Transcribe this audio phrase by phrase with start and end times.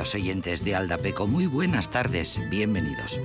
[0.00, 3.20] Oyentes de Aldapeco, muy buenas tardes, bienvenidos.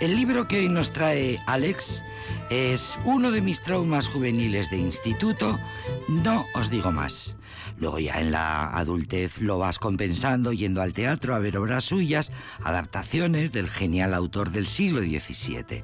[0.00, 2.04] El libro que hoy nos trae Alex
[2.50, 5.58] es uno de mis traumas juveniles de instituto,
[6.06, 7.36] no os digo más.
[7.78, 12.30] Luego ya en la adultez lo vas compensando yendo al teatro a ver obras suyas,
[12.62, 15.82] adaptaciones del genial autor del siglo XVII.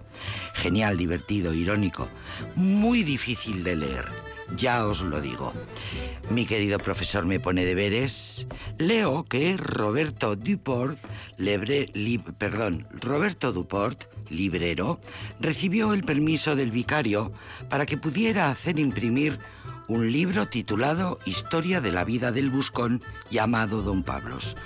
[0.55, 2.08] Genial, divertido, irónico,
[2.55, 5.52] muy difícil de leer ya os lo digo.
[6.30, 8.47] Mi querido profesor me pone deberes.
[8.78, 10.98] Leo que Roberto Duport,
[12.38, 14.98] perdón, Roberto Duport, librero,
[15.41, 17.33] recibió el permiso del vicario
[17.69, 19.38] para que pudiera hacer imprimir
[19.88, 24.56] un libro titulado Historia de la vida del buscón llamado Don Pablos,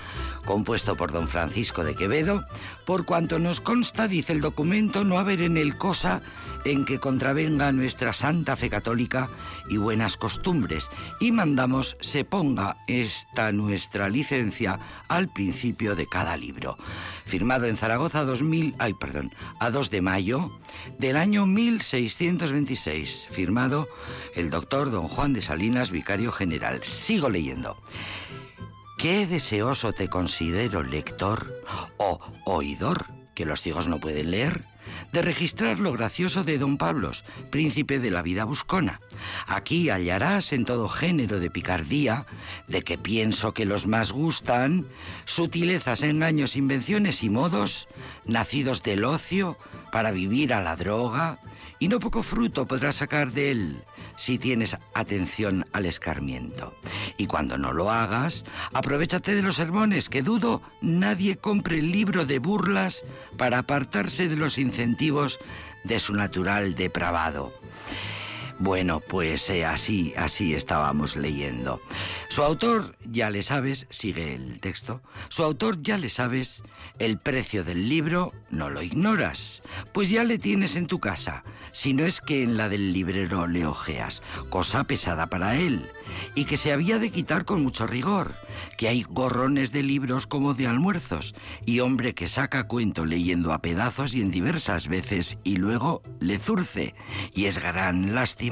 [0.41, 2.43] compuesto por don Francisco de Quevedo,
[2.85, 6.21] por cuanto nos consta, dice el documento, no haber en él cosa
[6.65, 9.29] en que contravenga nuestra santa fe católica
[9.69, 16.77] y buenas costumbres, y mandamos se ponga esta nuestra licencia al principio de cada libro.
[17.25, 20.51] Firmado en Zaragoza 2000, ay, perdón, a 2 de mayo
[20.99, 23.87] del año 1626, firmado
[24.35, 26.83] el doctor don Juan de Salinas, vicario general.
[26.83, 27.77] Sigo leyendo.
[29.01, 31.63] Qué deseoso te considero lector
[31.97, 34.65] o oidor, que los ciegos no pueden leer,
[35.11, 39.01] de registrar lo gracioso de don Pablos, príncipe de la vida buscona.
[39.47, 42.27] Aquí hallarás en todo género de picardía,
[42.67, 44.85] de que pienso que los más gustan,
[45.25, 47.87] sutilezas, engaños, invenciones y modos,
[48.25, 49.57] nacidos del ocio,
[49.91, 51.39] para vivir a la droga,
[51.79, 53.83] y no poco fruto podrás sacar de él
[54.21, 56.75] si tienes atención al escarmiento.
[57.17, 62.23] Y cuando no lo hagas, aprovechate de los sermones, que dudo nadie compre el libro
[62.25, 63.03] de burlas
[63.35, 65.39] para apartarse de los incentivos
[65.83, 67.51] de su natural depravado.
[68.61, 71.81] Bueno, pues eh, así, así estábamos leyendo.
[72.29, 76.63] Su autor, ya le sabes, sigue el texto, su autor, ya le sabes,
[76.99, 79.63] el precio del libro no lo ignoras,
[79.93, 83.47] pues ya le tienes en tu casa, si no es que en la del librero
[83.47, 84.21] le ojeas,
[84.51, 85.89] cosa pesada para él,
[86.35, 88.35] y que se había de quitar con mucho rigor,
[88.77, 91.33] que hay gorrones de libros como de almuerzos,
[91.65, 96.37] y hombre que saca cuento leyendo a pedazos y en diversas veces y luego le
[96.37, 96.93] zurce,
[97.33, 98.50] y es gran lástima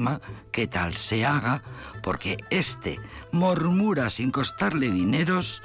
[0.52, 1.62] que tal se haga,
[2.02, 2.98] porque éste
[3.32, 5.62] murmura sin costarle dineros,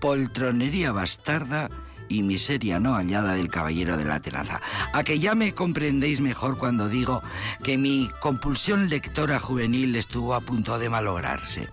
[0.00, 1.70] poltronería bastarda,
[2.08, 4.60] y miseria no hallada del caballero de la tenaza.
[4.92, 7.22] A que ya me comprendéis mejor cuando digo
[7.62, 11.68] que mi compulsión lectora juvenil estuvo a punto de malograrse.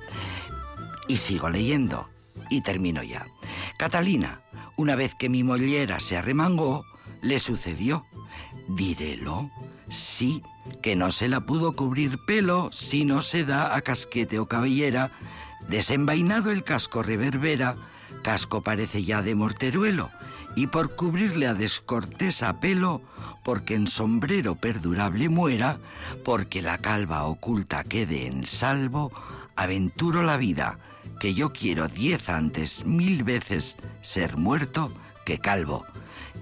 [1.07, 2.09] Y sigo leyendo,
[2.50, 3.25] y termino ya.
[3.78, 4.41] Catalina,
[4.78, 6.85] una vez que mi mollera se arremangó,
[7.22, 8.03] le sucedió.
[8.69, 9.50] Dirélo,
[9.94, 10.44] sí,
[10.81, 15.12] que no se la pudo cubrir pelo si no se da a casquete o cabellera,
[15.69, 17.75] desenvainado el casco reverbera,
[18.24, 20.10] casco parece ya de morteruelo,
[20.56, 23.01] y por cubrirle a descortesa pelo,
[23.44, 25.80] porque en sombrero perdurable muera,
[26.24, 29.12] porque la calva oculta quede en salvo,
[29.56, 30.80] aventuro la vida,
[31.19, 34.92] que yo quiero diez antes mil veces ser muerto
[35.25, 35.86] que calvo.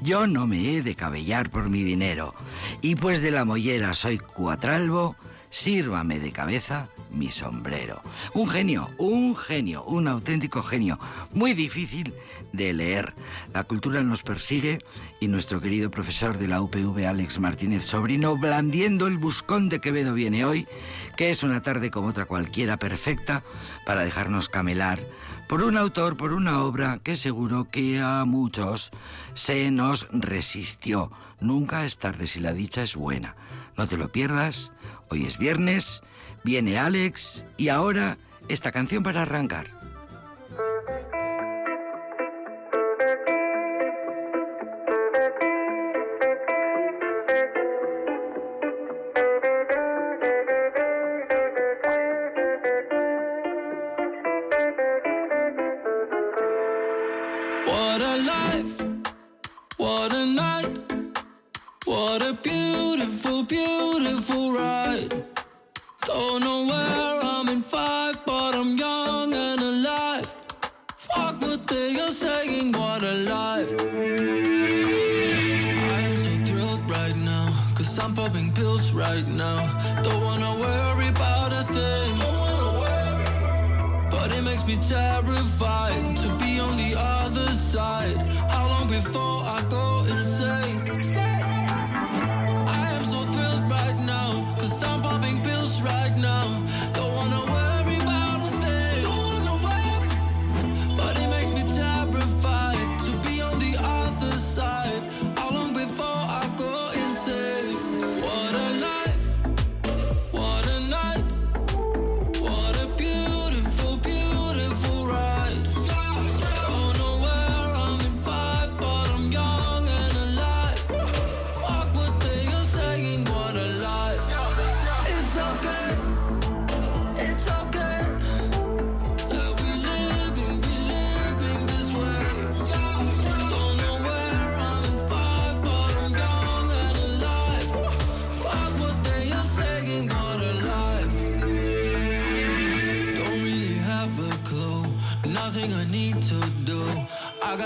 [0.01, 2.33] Yo no me he de cabellar por mi dinero,
[2.81, 5.15] y pues de la mollera soy cuatralvo,
[5.51, 8.01] sírvame de cabeza mi sombrero.
[8.33, 10.99] Un genio, un genio, un auténtico genio,
[11.33, 12.13] muy difícil
[12.51, 13.13] de leer.
[13.53, 14.79] La cultura nos persigue
[15.19, 20.13] y nuestro querido profesor de la UPV, Alex Martínez Sobrino, blandiendo el buscón de Quevedo
[20.13, 20.67] viene hoy,
[21.15, 23.43] que es una tarde como otra cualquiera perfecta
[23.85, 25.05] para dejarnos camelar
[25.51, 28.89] por un autor, por una obra que seguro que a muchos
[29.33, 31.11] se nos resistió.
[31.41, 33.35] Nunca es tarde si la dicha es buena.
[33.75, 34.71] No te lo pierdas.
[35.09, 36.03] Hoy es viernes
[36.45, 38.17] Viene Alex y ahora
[38.47, 39.80] esta canción para arrancar.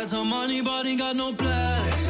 [0.06, 2.08] Got some money, but ain't got no plans.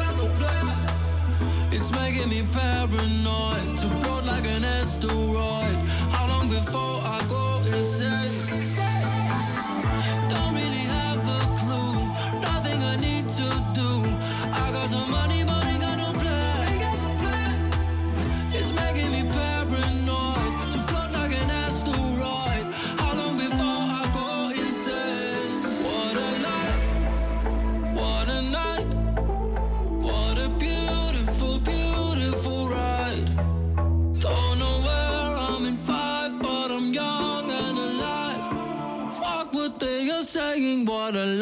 [1.72, 5.76] It's making me paranoid to float like an asteroid.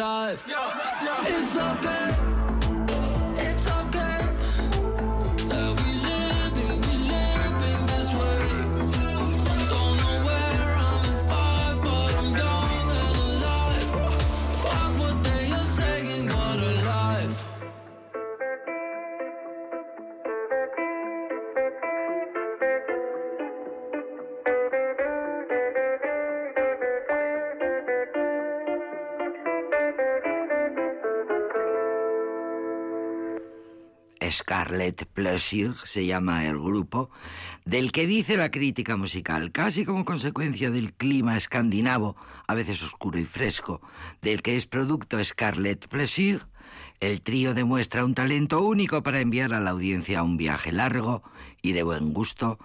[0.05, 0.44] drive.
[35.85, 37.11] Se llama el grupo,
[37.67, 43.19] del que dice la crítica musical, casi como consecuencia del clima escandinavo, a veces oscuro
[43.19, 43.83] y fresco,
[44.23, 46.41] del que es producto Scarlet Pleasure,
[47.01, 51.23] el trío demuestra un talento único para enviar a la audiencia a un viaje largo
[51.61, 52.59] y de buen gusto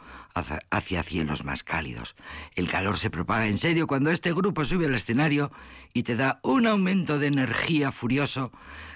[0.70, 2.16] hacia cielos más cálidos.
[2.56, 5.52] El calor se propaga en serio cuando este grupo sube al escenario
[5.94, 8.52] y te da un aumento de energía furioso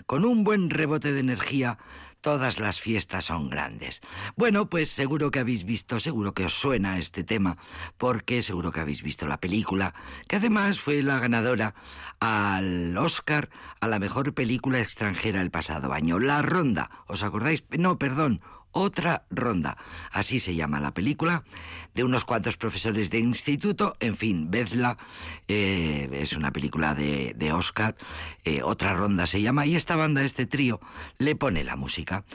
[0.05, 1.79] con un buen rebote de energía
[2.23, 3.99] Todas las fiestas son grandes.
[4.37, 7.57] Bueno, pues seguro que habéis visto, seguro que os suena este tema,
[7.97, 9.93] porque seguro que habéis visto la película,
[10.29, 11.75] que además fue la ganadora
[12.21, 13.49] al Oscar
[13.81, 16.17] a la mejor película extranjera el pasado año.
[16.17, 17.65] La Ronda, ¿os acordáis?
[17.77, 18.39] No, perdón,
[18.73, 19.77] otra ronda.
[20.11, 21.43] Así se llama la película,
[21.93, 23.95] de unos cuantos profesores de instituto.
[24.01, 24.97] En fin, vedla.
[25.47, 27.95] eh, es una película de, de Oscar.
[28.43, 29.65] eh, otra ronda se llama.
[29.65, 30.81] Y esta banda, este trío,
[31.17, 32.25] le pone la música.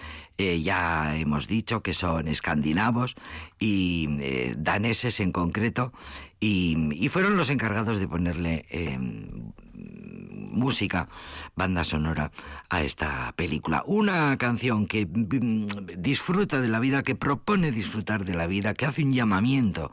[0.40, 3.16] Eh, ya hemos dicho que son escandinavos
[3.58, 5.92] y eh, daneses en concreto.
[6.38, 8.96] Y, fueron los encargados de ponerle eh,
[10.58, 11.08] música,
[11.56, 12.30] banda sonora
[12.68, 13.82] a esta película.
[13.86, 15.66] Una canción que mm,
[15.96, 19.92] disfruta de la vida, que propone disfrutar de la vida, que hace un llamamiento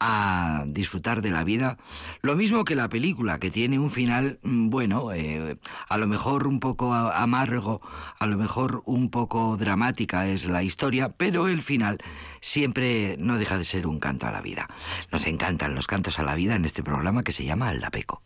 [0.00, 1.78] a disfrutar de la vida.
[2.22, 6.46] Lo mismo que la película, que tiene un final, mm, bueno, eh, a lo mejor
[6.46, 7.80] un poco amargo,
[8.18, 11.98] a lo mejor un poco dramática es la historia, pero el final
[12.40, 14.68] siempre no deja de ser un canto a la vida.
[15.12, 18.22] Nos encantan los cantos a la vida en este programa que se llama Aldapeco.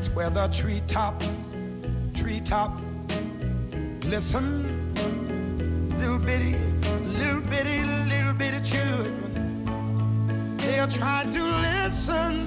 [0.00, 1.26] It's where the treetops,
[2.14, 2.82] treetops
[4.06, 4.94] Listen,
[5.98, 6.56] little bitty,
[7.18, 10.56] little bitty, little bitty children.
[10.56, 12.46] They'll try to listen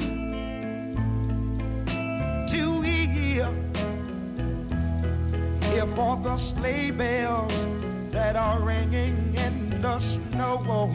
[2.50, 3.48] to hear,
[5.62, 7.54] hear for the sleigh bells
[8.10, 10.90] that are ringing in the snow.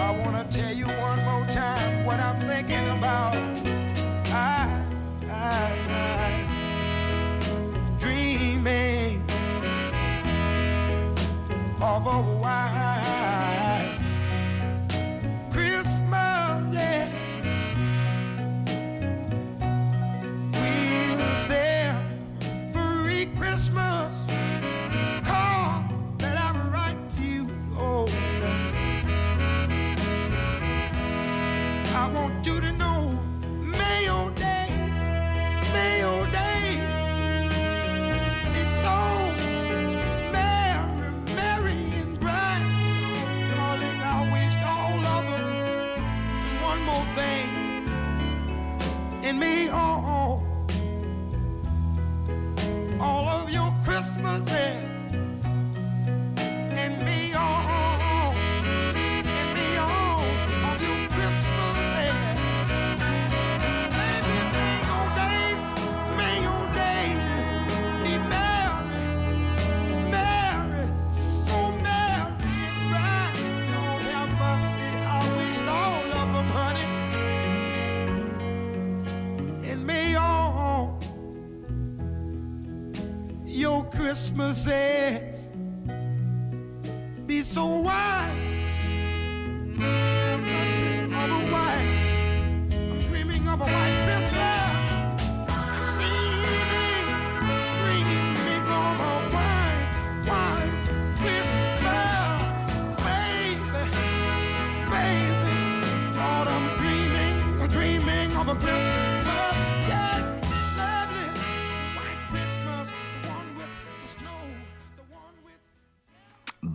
[0.00, 3.61] I wanna tell you one more time what I'm thinking about.
[4.34, 4.82] I,
[5.28, 5.30] I,
[5.90, 6.46] I
[7.98, 9.22] dreaming
[11.82, 13.61] of a white
[54.32, 54.71] José.
[84.12, 85.48] Christmases
[87.24, 88.11] be so white.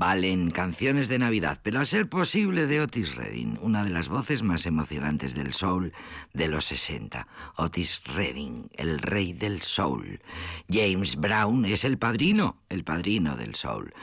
[0.08, 4.42] Valen canciones de Navidad, pero a ser posible de Otis Redding, una de las voces
[4.42, 5.92] más emocionantes del soul
[6.32, 7.28] de los 60.
[7.58, 10.22] Otis Redding, el rey del soul.
[10.72, 13.94] James Brown es el padrino, el padrino del soul.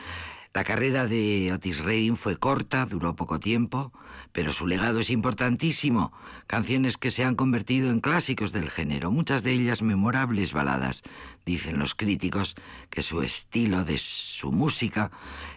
[0.53, 3.91] La carrera de Otis Redding fue corta, duró poco tiempo,
[4.31, 6.13] pero su legado es importantísimo.
[6.47, 11.03] Canciones que se han convertido en clásicos del género, muchas de ellas memorables baladas.
[11.45, 12.55] Dicen los críticos
[12.89, 15.11] que su estilo de su música,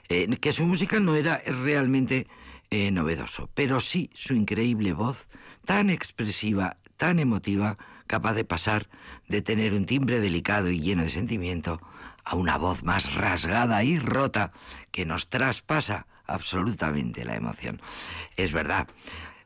[0.09, 2.27] eh, que su música no era realmente
[2.69, 5.27] eh, novedoso, pero sí su increíble voz,
[5.65, 8.89] tan expresiva, tan emotiva, capaz de pasar
[9.27, 11.81] de tener un timbre delicado y lleno de sentimiento
[12.23, 14.51] a una voz más rasgada y rota
[14.91, 17.81] que nos traspasa absolutamente la emoción.
[18.35, 18.87] Es verdad,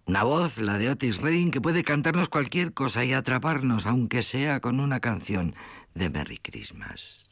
[0.06, 4.60] una voz, la de Otis Redding, que puede cantarnos cualquier cosa y atraparnos, aunque sea
[4.60, 5.56] con una canción
[5.94, 7.31] de Merry Christmas.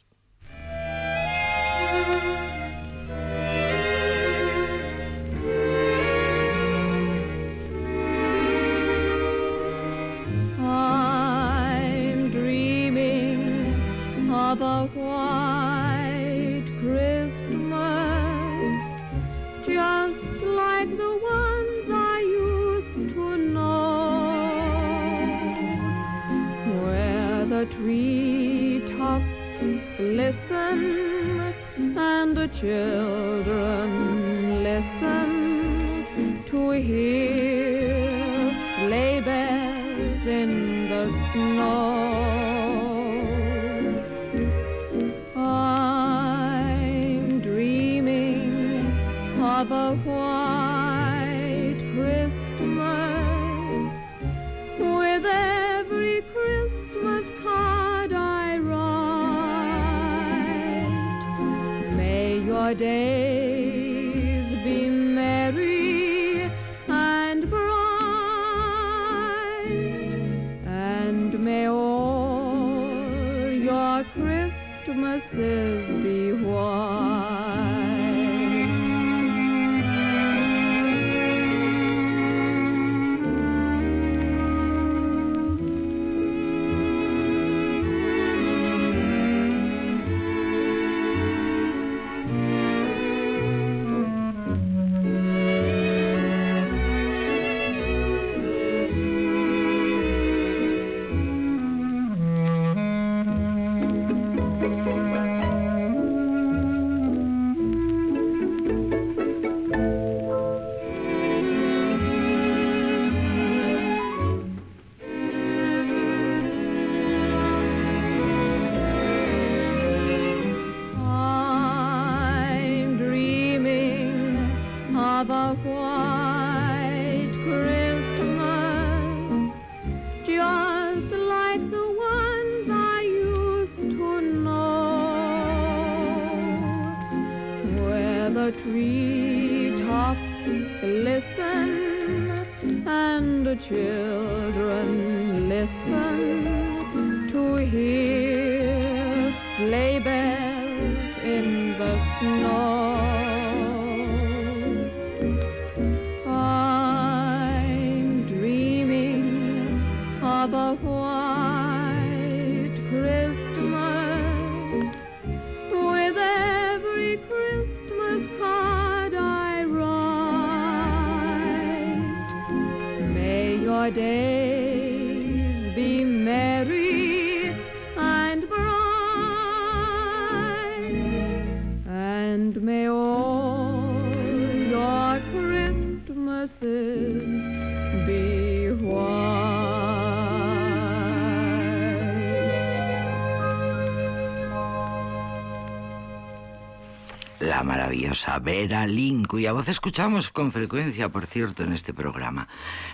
[198.42, 202.48] Vera Lynn, cuya voz escuchamos con frecuencia, por cierto, en este programa.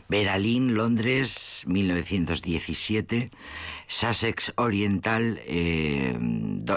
[0.07, 3.31] Vera Lynn, Londres, 1917,
[3.87, 6.17] Sussex Oriental, eh,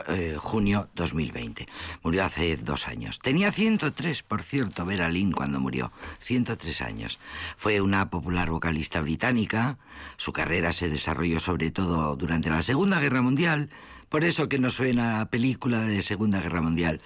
[0.08, 1.66] eh, junio 2020.
[2.02, 3.18] Murió hace dos años.
[3.18, 5.92] Tenía 103, por cierto, Vera Lynn cuando murió.
[6.20, 7.18] 103 años.
[7.56, 9.78] Fue una popular vocalista británica.
[10.16, 13.70] Su carrera se desarrolló sobre todo durante la Segunda Guerra Mundial.
[14.08, 17.02] Por eso que nos suena a película de Segunda Guerra Mundial.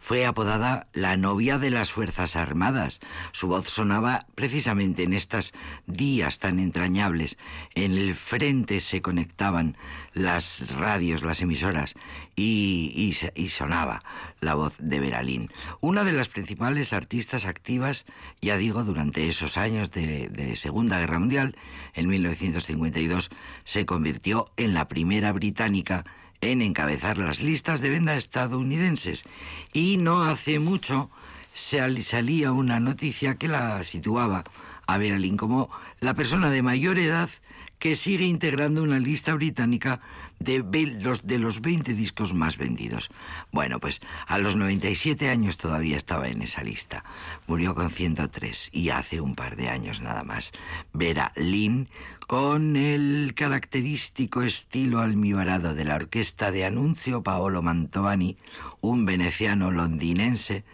[0.00, 3.00] Fue apodada la novia de las Fuerzas Armadas.
[3.32, 5.54] Su voz sonaba precisamente en estos
[5.86, 7.38] días tan entrañables.
[7.74, 9.78] En el frente se conectaban
[10.12, 11.94] las radios, las emisoras,
[12.36, 14.02] y, y sonaba
[14.40, 15.50] la voz de Beralín.
[15.80, 18.04] Una de las principales artistas activas,
[18.42, 21.56] ya digo, durante esos años de, de Segunda Guerra Mundial,
[21.94, 23.30] en 1952
[23.64, 26.04] se convirtió en la primera británica
[26.42, 29.24] en encabezar las listas de venta estadounidenses.
[29.72, 31.08] Y no hace mucho
[31.54, 34.44] sal- salía una noticia que la situaba
[34.86, 37.30] a Beralín como la persona de mayor edad
[37.78, 40.00] que sigue integrando una lista británica
[40.42, 43.10] de los, de los 20 discos más vendidos.
[43.50, 47.04] Bueno, pues a los 97 años todavía estaba en esa lista.
[47.46, 50.52] Murió con 103 y hace un par de años nada más.
[50.92, 51.88] Vera Lynn,
[52.26, 58.36] con el característico estilo almibarado de la orquesta de Anuncio Paolo Mantovani,
[58.80, 60.64] un veneciano londinense,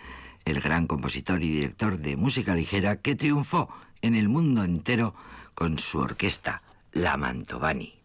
[0.45, 3.69] el gran compositor y director de música ligera que triunfó
[4.03, 5.15] en el mundo entero
[5.55, 7.98] con su orquesta, la Mantovani.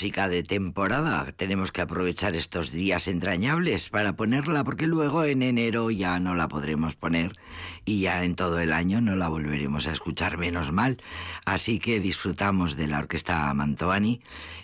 [0.00, 1.30] Música de temporada.
[1.36, 6.48] Tenemos que aprovechar estos días entrañables para ponerla porque luego en enero ya no la
[6.48, 7.36] podremos poner
[7.84, 11.02] y ya en todo el año no la volveremos a escuchar menos mal.
[11.44, 14.22] Así que disfrutamos de la orquesta Mantovani.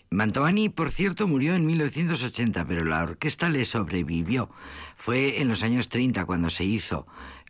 [0.09, 4.49] Mantovani, por cierto, murió en 1980, pero la orquesta le sobrevivió.
[4.96, 7.07] Fue en los años 30 cuando se hizo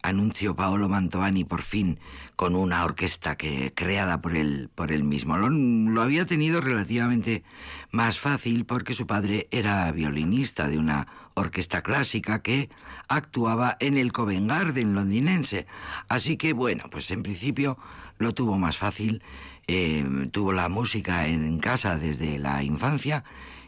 [0.06, 1.98] anunció Paolo Mantovani por fin
[2.36, 5.36] con una orquesta que creada por él, por él mismo.
[5.36, 7.42] Lo, lo había tenido relativamente
[7.90, 12.70] más fácil porque su padre era violinista de una orquesta clásica que
[13.08, 15.66] actuaba en el Covent Garden londinense.
[16.08, 17.78] Así que bueno, pues en principio
[18.18, 19.22] lo tuvo más fácil.
[19.68, 23.24] eh, tuvo la música en casa desde la infancia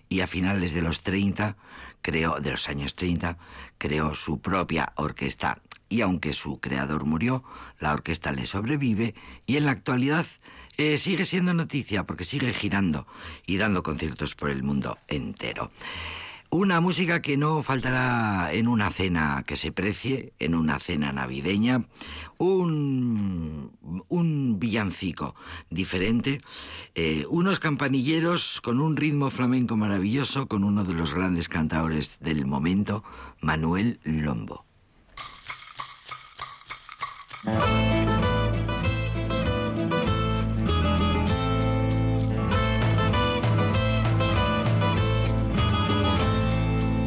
[0.08, 1.56] y a finales de los 30
[2.02, 3.36] creó, de los años 30,
[3.78, 5.58] creó su propia orquesta.
[5.88, 7.44] Y aunque su creador murió,
[7.78, 9.14] la orquesta le sobrevive
[9.46, 10.26] y en la actualidad
[10.76, 13.06] eh, sigue siendo noticia porque sigue girando
[13.46, 15.70] y dando conciertos por el mundo entero.
[16.50, 21.84] Una música que no faltará en una cena que se precie, en una cena navideña,
[22.38, 23.70] un,
[24.58, 25.34] villancico
[25.68, 26.40] diferente,
[26.94, 32.46] eh, unos campanilleros con un ritmo flamenco maravilloso, con uno de los grandes cantadores del
[32.46, 33.04] momento,
[33.42, 34.67] Manuel Lombo.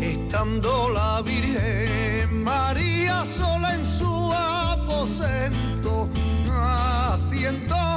[0.02, 6.08] Estando la Virgen María sola en su aposento,
[6.50, 7.90] haciendo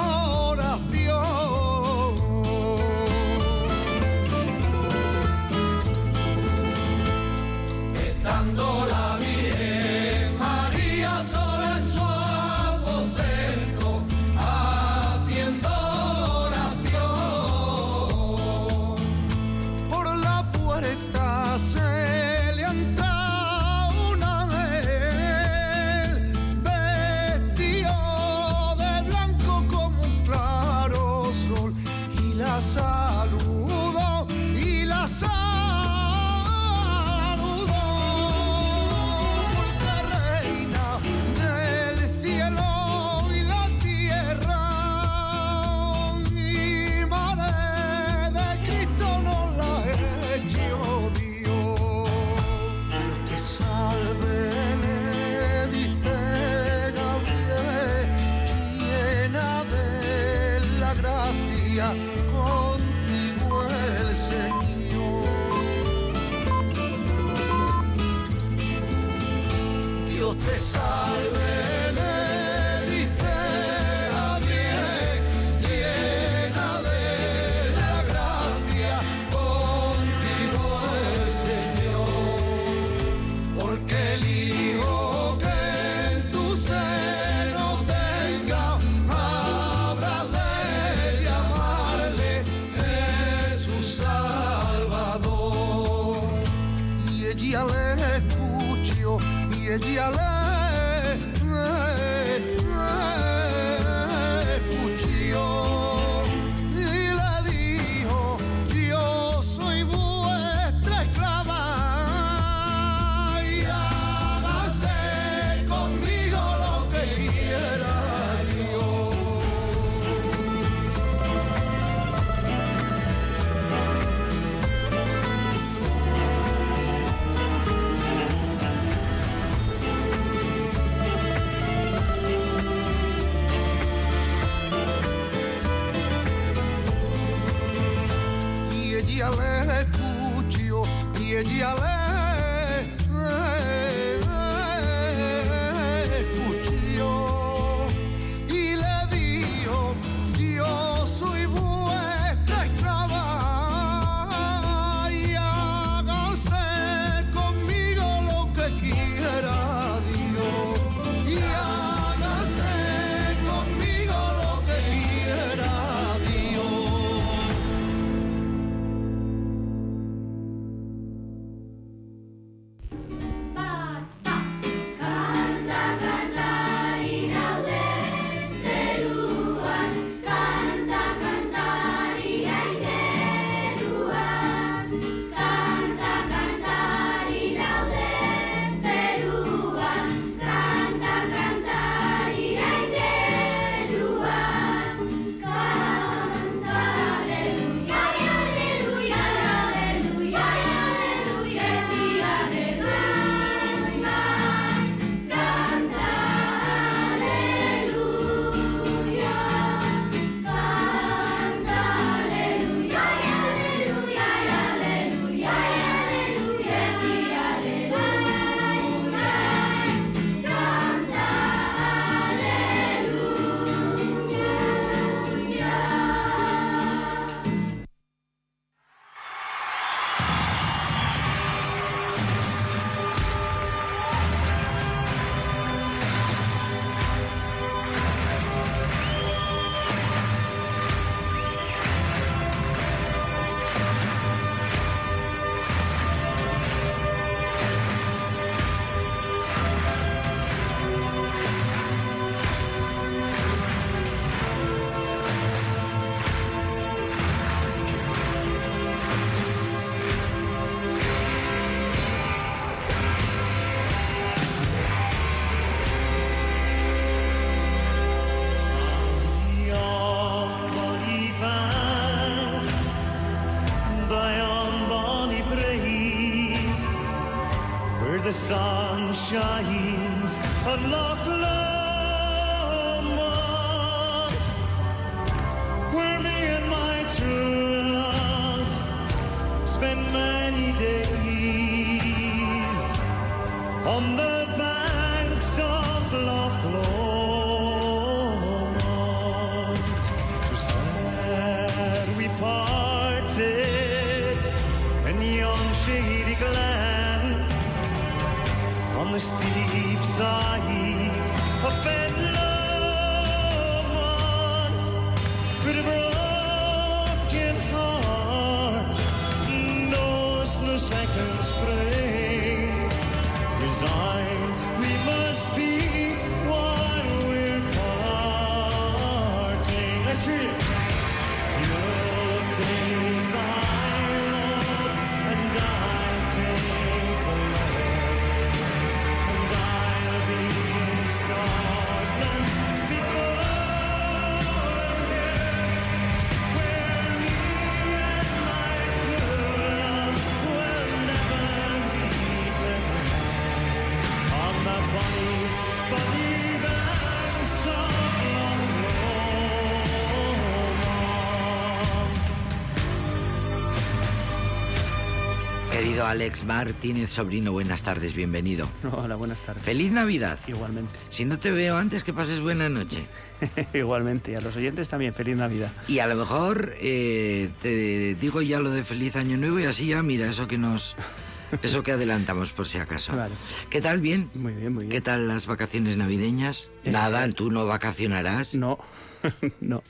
[366.14, 368.68] Alex Martínez, sobrino, buenas tardes, bienvenido.
[368.92, 369.64] Hola, buenas tardes.
[369.64, 370.38] Feliz Navidad.
[370.46, 370.92] Igualmente.
[371.10, 373.00] Si no te veo antes, que pases buena noche.
[373.74, 374.30] Igualmente.
[374.30, 375.72] Y a los oyentes también, feliz Navidad.
[375.88, 379.88] Y a lo mejor eh, te digo ya lo de feliz año nuevo y así
[379.88, 380.94] ya mira eso que nos
[381.64, 383.16] eso que adelantamos por si acaso.
[383.16, 383.34] Vale.
[383.68, 383.98] ¿Qué tal?
[383.98, 384.30] Bien.
[384.34, 384.92] Muy bien, muy bien.
[384.92, 386.68] ¿Qué tal las vacaciones navideñas?
[386.84, 388.54] Eh, Nada, tú no vacacionarás.
[388.54, 388.78] No,
[389.60, 389.82] no.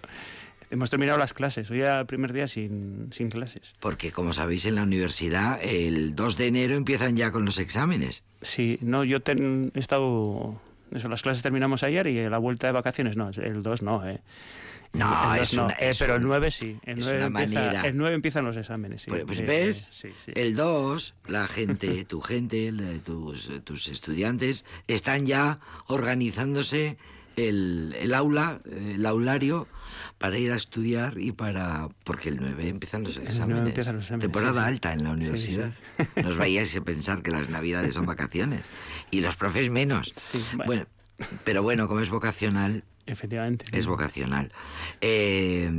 [0.74, 1.70] Hemos terminado las clases.
[1.70, 3.72] Hoy era el primer día sin, sin clases.
[3.78, 8.24] Porque como sabéis en la universidad el 2 de enero empiezan ya con los exámenes.
[8.42, 10.60] Sí, no, yo ten- he estado...
[10.90, 14.20] Eso, las clases terminamos ayer y la vuelta de vacaciones no, el 2 no, ¿eh?
[14.92, 16.76] No, el es una- eh, es pero el un- 9 sí.
[16.84, 17.82] El es 9, una empieza, manera.
[17.88, 19.10] el 9 empiezan los exámenes, sí.
[19.10, 20.32] Pues, pues Sí, ves, sí, sí.
[20.34, 22.72] el 2, la gente, tu gente,
[23.04, 26.96] tus, tus estudiantes, están ya organizándose
[27.36, 29.66] el, el aula, el aulario,
[30.18, 31.88] para ir a estudiar y para...
[32.04, 33.66] Porque el 9 empiezan los 9 exámenes.
[33.68, 34.64] empiezan los exámenes, Temporada sí, sí.
[34.66, 35.72] alta en la Sí, universidad.
[35.96, 36.04] sí.
[36.22, 38.62] No os vayáis a pensar que las navidades son vacaciones.
[39.10, 40.12] Y los profes menos.
[40.16, 40.64] Sí, bueno.
[40.66, 40.86] bueno,
[41.44, 43.66] pero bueno, como es vocacional, Efectivamente.
[43.70, 43.76] sí.
[43.76, 44.52] es vocacional.
[45.00, 45.70] Eh,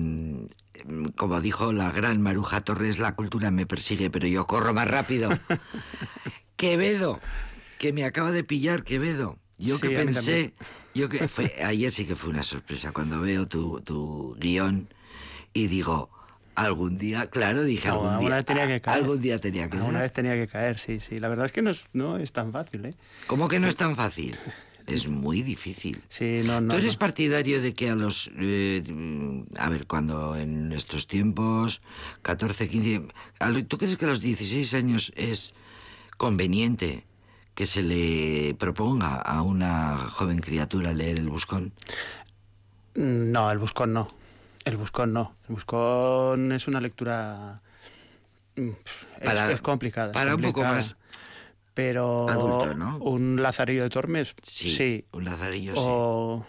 [1.15, 5.29] como dijo la gran Maruja Torres, la cultura me persigue, pero yo corro más rápido.
[6.55, 7.19] Quevedo,
[7.79, 9.37] que me acaba de pillar Quevedo.
[9.57, 10.53] Yo Sí, que pensé,
[10.93, 14.89] yo que fue, ayer sí que fue una sorpresa cuando veo tu, tu guion
[15.53, 16.09] y digo,
[16.55, 18.97] algún día, claro, dije algún Alguna día, vez tenía que caer.
[18.97, 20.01] algún día tenía que Alguna ser.
[20.03, 21.17] vez tenía que caer, sí, sí.
[21.17, 22.93] La verdad es que no es, no es tan fácil, ¿eh?
[23.27, 24.37] ¿Cómo que no es tan fácil?
[24.87, 25.99] Es muy difícil.
[26.09, 26.71] Sí, no, no.
[26.75, 26.99] ¿Tú eres no.
[26.99, 28.29] partidario de que a los...
[28.37, 28.83] eh,
[29.57, 31.81] a ver, cuando en estos tiempos,
[32.21, 33.01] 14, 15...
[33.39, 35.55] a lo- ¿Tú crees que a los 16 años es
[36.17, 37.03] conveniente
[37.55, 41.71] que se le proponga a una joven criatura leer el buscón?
[42.95, 44.07] No, el buscón no.
[44.65, 45.35] El buscón no.
[45.47, 47.61] El buscón es una lectura.
[48.57, 50.11] mm, Es, Para- es complicada.
[50.11, 50.95] para un poco más
[51.73, 52.27] Pero.
[52.29, 52.97] adulto, ¿no?
[52.99, 54.33] Un Lazarillo de Tormes.
[54.43, 55.05] Sí, Sí.
[55.11, 55.81] un lazarillo sí.
[55.83, 56.45] O.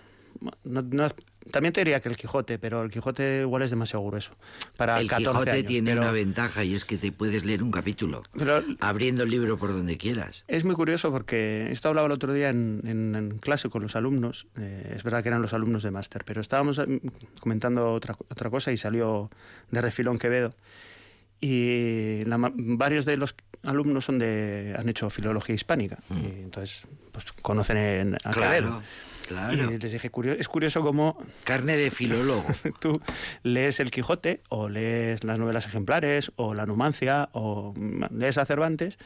[0.65, 1.15] no- no es-
[1.51, 4.35] también te diría que el Quijote, pero el Quijote igual es demasiado grueso.
[4.77, 7.63] Para El 14 Quijote años, tiene pero- una ventaja y es que te puedes leer
[7.63, 10.45] un capítulo, pero abriendo el libro por donde quieras.
[10.49, 13.97] Es muy curioso porque esto hablaba el otro día en, en- en clase con los
[13.97, 14.47] alumnos.
[14.59, 17.01] eh, es verdad que eran los alumnos de máster, pero estábamos eh,
[17.41, 19.31] comentando otra, otra cosa y salió
[19.71, 20.55] de refilón Quevedo.
[21.41, 25.99] Y la varios de los alumnos son de, han hecho filología hispánica.
[26.11, 28.33] Y entonces, pues conocen en- a Mm.
[28.33, 28.83] Claro, Quevedo.
[29.29, 29.55] Claro.
[29.73, 32.45] Y les dije, "Curio- es curioso cómo Carne de filólogo.
[32.81, 33.01] tú
[33.43, 38.47] lees El Quijote o lees las novelas ejemplares o La Numancia o mm, lees a
[38.47, 38.99] Cervantes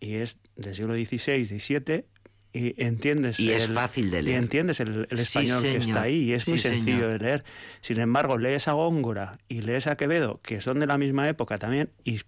[0.00, 2.04] y es del siglo XVI, XVII
[2.52, 4.34] y entiendes Y es el- fácil de leer.
[4.36, 7.12] y entiendes el, el Sí, español que está ahí y es muy sencillo señor.
[7.12, 7.44] de leer.
[7.80, 11.58] Sin embargo, lees a Góngora y lees a Quevedo, que son de la misma época
[11.58, 12.20] también, y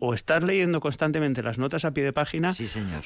[0.00, 3.02] o estás leyendo constantemente las notas a pie de página Sí, señor.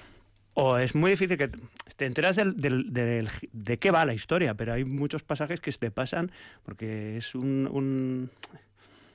[0.55, 1.51] O es muy difícil que
[1.97, 5.71] te enteras del, del- del- de qué va la historia, pero hay muchos pasajes que
[5.73, 6.31] se te pasan
[6.65, 7.69] porque es un...
[7.71, 8.31] un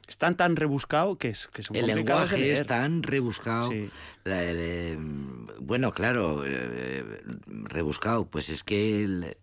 [0.08, 2.58] están tan rebuscado que, es, que son El de lenguaje leer.
[2.58, 3.69] es tan rebuscado.
[3.69, 3.89] Sí.
[4.23, 4.97] La- el, eh,
[5.60, 7.04] bueno, claro, eh,
[7.47, 9.38] rebuscado, pues es que el-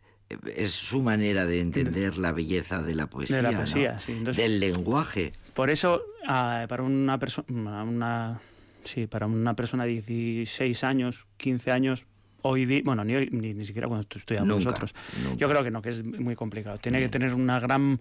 [0.57, 3.37] es su manera de entender la belleza de la poesía.
[3.37, 3.59] De la ¿no?
[3.59, 4.11] poesía, sí.
[4.13, 5.33] Entonces- Del lenguaje.
[5.55, 8.41] Por eso, ah, para una persona, una
[8.87, 12.07] Sí, para una persona de 16 años, 15 años,
[12.43, 14.95] hoy di- bueno, ni, hoy- ni, ni siquiera cuando estu- estudiamos Nunca, nosotros.
[15.23, 15.37] nunca.
[15.37, 16.79] Yo creo que no, que es muy complicado.
[16.79, 18.01] Tiene que tener una gran...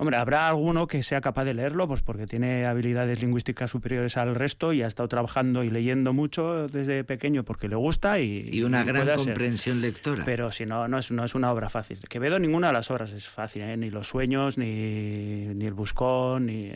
[0.00, 4.36] Hombre, habrá alguno que sea capaz de leerlo, pues porque tiene habilidades lingüísticas superiores al
[4.36, 8.48] resto y ha estado trabajando y leyendo mucho desde pequeño porque le gusta y...
[8.52, 9.26] Y una y gran puede ser.
[9.26, 10.24] comprensión lectora.
[10.24, 11.98] Pero si no, no es, no es una obra fácil.
[12.08, 13.76] Quevedo ninguna de las obras es fácil, ¿eh?
[13.76, 16.70] ni Los Sueños, ni, ni El Buscón, ni...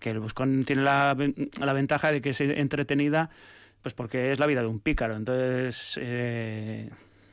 [0.00, 1.16] Que El Buscón tiene la,
[1.60, 3.30] la ventaja de que es entretenida,
[3.82, 5.16] pues porque es la vida de un pícaro.
[5.16, 6.90] Entonces, eh,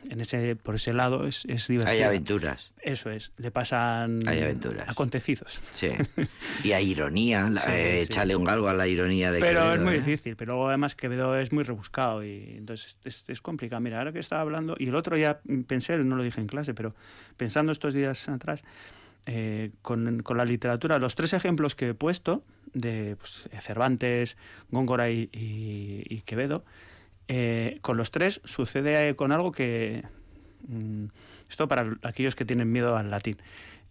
[0.10, 2.72] en ese, por ese lado es, es Hay aventuras.
[2.82, 4.88] Eso es, le pasan Hay aventuras.
[4.88, 5.62] acontecidos.
[5.74, 5.90] Sí.
[6.64, 7.48] Y hay ironía.
[7.58, 8.02] Sí, eh, sí.
[8.04, 9.98] échale un galgo a la ironía de Pero Quevedo, es muy ¿eh?
[9.98, 13.82] difícil, pero además Quevedo es muy rebuscado y entonces es, es complicado.
[13.82, 16.74] Mira, ahora que estaba hablando, y el otro ya pensé, no lo dije en clase,
[16.74, 16.96] pero
[17.38, 18.64] pensando estos días atrás,
[19.26, 22.44] eh, con, con la literatura, los tres ejemplos que he puesto
[22.74, 24.38] de pues, Cervantes,
[24.70, 26.64] Góngora y, y- y Quevedo,
[27.28, 30.04] eh, con los tres sucede con algo que...
[30.68, 31.06] mm,
[31.50, 33.38] esto para aquellos que tienen miedo al latín.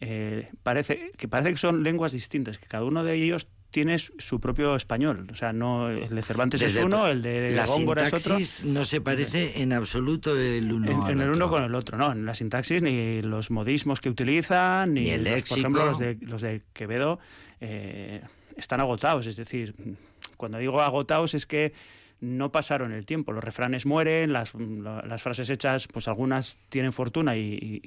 [0.01, 4.39] Eh, parece, que parece que son lenguas distintas, que cada uno de ellos tiene su
[4.39, 5.27] propio español.
[5.33, 8.21] O sea, no el de Cervantes Desde es uno, el de la Góngora es otro.
[8.39, 11.33] sintaxis no se parece en absoluto el uno En, el otro.
[11.37, 15.11] uno con el otro, no, en la sintaxis ni los modismos que utilizan, ni, Ni
[15.11, 15.49] el los- léxico.
[15.55, 17.19] por ejemplo los de, los de Quevedo
[17.61, 18.23] eh,
[18.57, 19.75] están agotados, es decir,
[20.37, 21.73] cuando digo agotados es que
[22.23, 26.93] no pasaron el tiempo, los refranes mueren, las, la- las frases hechas, pues algunas tienen
[26.93, 27.81] fortuna y,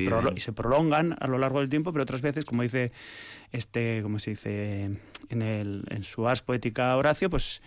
[0.00, 0.04] Y
[0.36, 2.90] y se prolongan a lo largo del tiempo, pero otras veces, como dice
[3.52, 4.90] este, como se dice
[5.28, 7.62] en, el, en su Ars Poética Horacio, pues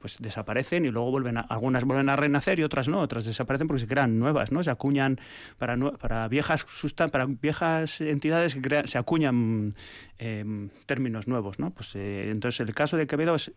[0.00, 3.68] pues desaparecen y luego vuelven a, algunas vuelven a renacer y otras no, otras desaparecen
[3.68, 4.60] porque se crean nuevas, ¿no?
[4.64, 5.20] Se acuñan
[5.58, 9.76] para para viejas sustan para viejas entidades que crean- se acuñan
[10.18, 11.70] em, términos nuevos, ¿no?
[11.70, 13.52] Pues eh, entonces el caso de Quevedo es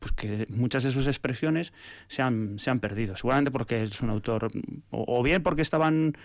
[0.00, 1.72] pues que muchas de sus expresiones
[2.08, 4.50] se han, se han perdido, seguramente porque es un autor
[4.90, 6.16] o, o bien porque estaban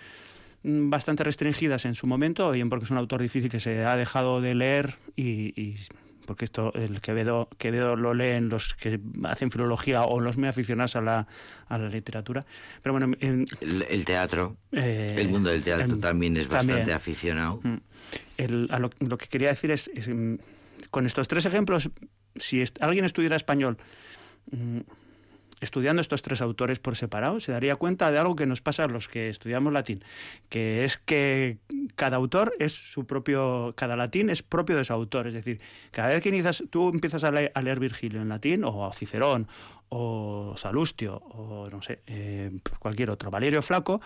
[0.64, 3.84] mm, bastante restringidas en su momento, o bien porque es un autor difícil que se
[3.84, 5.76] ha dejado de leer y, y
[6.26, 10.96] porque esto el Quevedo, Quevedo lo leen los que hacen filología o los muy aficionados
[10.96, 11.28] a la,
[11.68, 12.44] a la literatura.
[12.82, 16.78] Pero bueno, en- El, el teatro, eh, el mundo del teatro em, también es bastante
[16.78, 16.96] también.
[16.96, 17.60] aficionado.
[17.62, 17.76] Mm.
[18.38, 20.34] El- a lo, lo que quería decir es, es, mm,
[20.90, 21.90] con estos tres ejemplos,
[22.38, 23.76] si alguien estudiara español
[24.50, 24.80] mm,
[25.60, 28.88] estudiando estos tres autores por separado, se daría cuenta de algo que nos pasa a
[28.88, 30.04] los que estudiamos latín,
[30.50, 31.56] que es que
[31.94, 35.60] cada autor es su propio, cada latín es propio de su autor, es decir,
[35.92, 39.48] cada vez que inicias, tú empiezas a, le- a leer Virgilio en latín, o Cicerón,
[39.88, 44.00] o Salustio, o no sé, eh, cualquier otro, Valerio Flaco,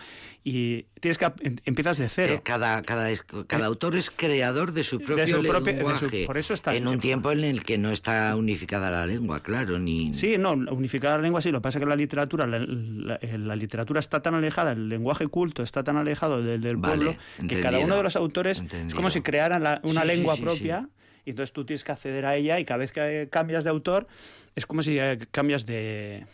[0.44, 2.34] y tienes que em- empiezas de cero.
[2.34, 3.08] Eh, cada, cada,
[3.46, 6.26] cada autor es creador de su propio su propio- de su- lenguaje.
[6.26, 9.78] por eso está- en un tiempo en el que no está unificada la lengua, claro,
[9.78, 12.58] ni Sí, no, unificar la lengua sí, lo que pasa es que la literatura, la,
[12.58, 16.76] la- eh, la literatura está tan alejada, el lenguaje culto está tan alejado del, del
[16.76, 17.16] Vale, pueblo,
[17.48, 20.36] que cada uno de los autores es como si crearan la- una Sí, sí, lengua
[20.36, 20.88] sí, propia,
[21.24, 24.06] y entonces tú tienes que acceder a ella, y cada vez que cambias de autor,
[24.56, 26.26] es como si eh, cambias de.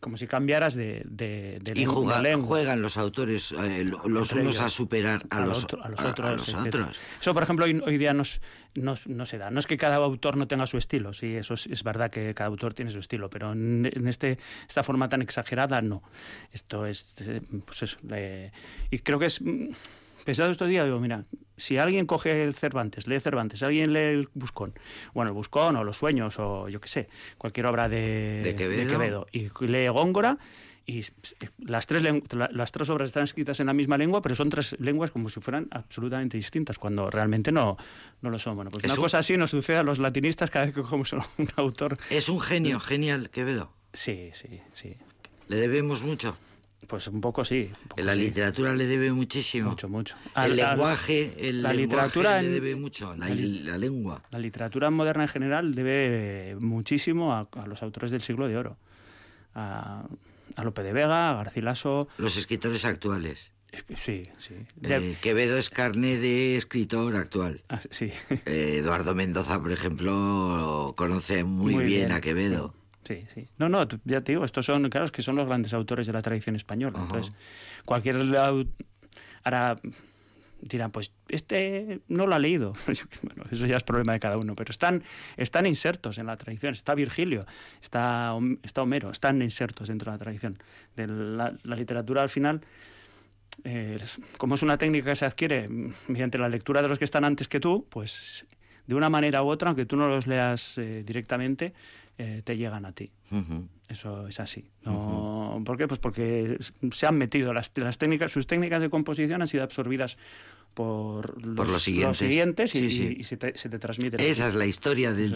[0.00, 2.46] como si cambiaras de, de, de y de lengua.
[2.46, 6.10] juegan los autores eh, lo- los unos a superar a, los, otro- a los a
[6.10, 6.30] otros.
[6.48, 6.96] los otros.
[7.20, 8.40] Eso, por ejemplo, hoy, hoy día nos,
[8.74, 9.50] nos- no se da.
[9.52, 12.34] No es que cada autor no tenga su estilo, sí, eso es, es verdad que
[12.34, 16.02] cada autor tiene su estilo, pero en, en este, esta forma tan exagerada, no.
[16.52, 17.98] Esto es, eh, pues eso.
[18.10, 18.50] eh,
[18.90, 19.40] y creo que es...
[20.24, 21.24] Pensado estos días, digo, mira,
[21.56, 24.72] si alguien coge el Cervantes, lee Cervantes, alguien lee el Buscón,
[25.14, 27.08] bueno, el Buscón o Los Sueños o yo qué sé,
[27.38, 29.26] cualquier obra de, De Quevedo.
[29.32, 30.38] y lee Góngora,
[30.84, 31.12] y s-
[31.58, 32.02] las tres,
[32.50, 35.40] las tres obras están escritas en la misma lengua, pero son tres lenguas como si
[35.40, 37.76] fueran absolutamente distintas, cuando realmente no,
[38.20, 38.56] no lo son.
[38.56, 40.82] Bueno, pues Es una un- cosa así nos sucede a los latinistas cada vez que
[40.82, 41.20] cogemos un
[41.56, 41.98] autor.
[42.10, 43.72] Es un genio, genial, Quevedo.
[43.92, 44.96] Sí, sí, sí.
[45.48, 46.36] Le debemos mucho.
[46.86, 47.70] Pues un poco sí.
[47.82, 48.20] un poco En la sí.
[48.20, 49.70] literatura le debe muchísimo.
[49.70, 50.14] Mucho, mucho.
[50.24, 53.14] El Al- al- lenguaje, el la lenguaje literatura le debe mucho.
[53.16, 54.22] La, la li- la lengua.
[54.30, 58.76] La literatura moderna en general debe muchísimo a, a los autores del siglo de oro.
[59.54, 60.04] A,
[60.56, 62.08] a Lope de Vega, a Garcilaso.
[62.18, 63.52] Los escritores actuales.
[63.96, 64.54] Sí, sí.
[64.76, 67.62] De- Eh, Quevedo es carne de escritor actual.
[67.70, 68.10] ah, sí.
[68.44, 72.12] Eh, Eduardo Mendoza, por ejemplo, conoce muy, Muy bien, bien.
[72.12, 72.74] a Quevedo.
[73.04, 73.48] Sí, sí.
[73.58, 76.12] No, no, ya te digo, estos son, claro, es que son los grandes autores de
[76.12, 76.96] la tradición española.
[76.98, 77.04] Ajá.
[77.06, 77.34] Entonces,
[77.84, 78.16] cualquier
[79.44, 79.76] ahora
[80.60, 82.72] dirán, pues este no lo ha leído.
[83.22, 85.02] Bueno, eso ya es problema de cada uno, pero están,
[85.36, 86.72] están insertos en la tradición.
[86.72, 87.44] Está Virgilio,
[87.80, 90.58] está, está Homero, están insertos dentro de la tradición.
[90.94, 92.60] De la, la literatura al final.
[93.64, 93.98] eh,
[94.38, 95.68] como es una técnica que se adquiere
[96.08, 98.46] mediante la lectura de los que están antes que tú, pues
[98.86, 101.72] de una manera u otra, aunque tú no los leas eh, directamente,
[102.18, 103.12] eh, te llegan a ti.
[103.88, 104.70] Eso es así.
[104.84, 105.86] No, ¿Por qué?
[105.86, 106.58] Pues porque
[106.92, 110.18] se han metido las, las técnicas, sus técnicas de composición han sido absorbidas
[110.74, 112.74] por los, Por los siguientes.
[112.74, 113.14] y, Sí, sí.
[113.16, 114.28] y- y se, te, se te transmite.
[114.28, 115.28] Esa es la historia de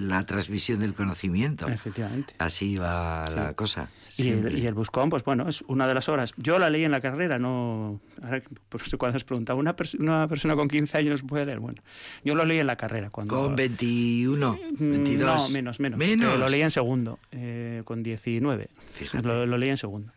[0.00, 1.68] la transmisión del conocimiento.
[1.68, 2.34] Efectivamente.
[2.38, 3.90] Así va la cosa.
[4.18, 6.34] Y el, y el Buscón, pues bueno, es una de las obras.
[6.36, 8.00] Yo la leí en la carrera, no.
[8.22, 11.60] Ahora, por eso cuando has preguntado, ¿una, pers- ¿una persona con 15 años puede leer?
[11.60, 11.80] Bueno,
[12.24, 13.08] yo lo leí en la carrera.
[13.10, 15.36] Cuando, Con 21, Mm, 22.
[15.36, 15.98] No, menos, menos.
[15.98, 16.34] Menos.
[16.34, 18.68] Eh, lo leí en segundo, eh, con 19.
[18.90, 19.26] Fíjate.
[19.26, 20.12] Lo, lo leí en segundo.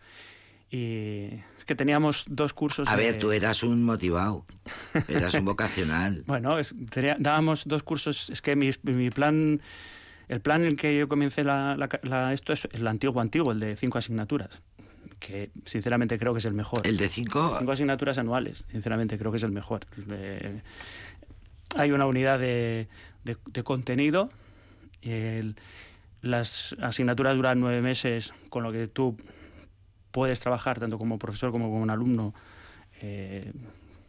[0.76, 2.88] Y es que teníamos dos cursos.
[2.88, 4.46] A de- ver, tú eras un motivado.
[5.08, 6.24] Eras un vocacional.
[6.28, 8.30] Bueno, es- tenía- dábamos dos cursos.
[8.30, 9.62] Es que mi, mi plan.
[10.28, 13.52] El plan en el que yo comencé la, la- la- esto es el antiguo antiguo,
[13.52, 14.50] el de cinco asignaturas,
[15.20, 16.86] que sinceramente creo que es el mejor.
[16.86, 19.86] El de 5, Cinco asignaturas anuales, sinceramente creo que es el mejor.
[20.10, 20.62] Eh,
[21.76, 22.88] hay una unidad de,
[23.24, 24.30] de- de contenido.
[25.04, 25.56] el-
[26.22, 29.16] las asignaturas duran nueve meses, con lo que tú
[30.16, 32.34] puedes trabajar tanto como profesor como como un alumno
[33.02, 33.52] eh,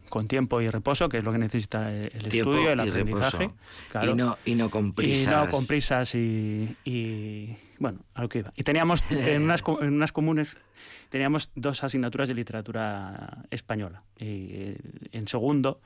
[0.09, 2.88] con tiempo y reposo, que es lo que necesita el el tiempo estudio, el y
[2.88, 3.50] aprendizaje.
[3.90, 4.12] claro.
[4.12, 5.26] Y, no, y no con prisas.
[5.26, 8.52] Y no con prisas y, y, bueno, a lo que iba.
[8.57, 10.57] Y teníamos en unas, en unas comunes
[11.09, 14.02] teníamos dos asignaturas de literatura española.
[14.18, 14.78] Y eh,
[15.11, 15.80] en segundo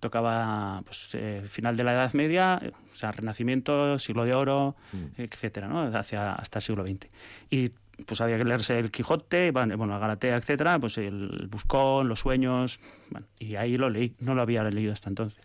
[0.00, 4.76] tocaba pues, eh, final de la Edad Media, eh, o sea, Renacimiento, Siglo de Oro,
[4.92, 5.20] Mm.
[5.20, 5.82] etcétera, ¿no?
[5.94, 7.06] Hacia, hasta el siglo XX.
[7.50, 7.70] Y
[8.06, 12.80] pues había que leerse el Quijote, bueno, bueno, Galatea, etcétera, pues el Buscón, los sueños,
[13.38, 15.44] y ahí lo leí, no lo había leído hasta entonces.